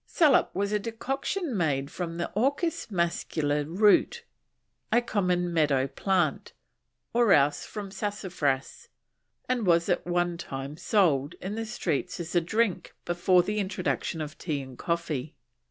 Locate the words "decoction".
0.79-1.55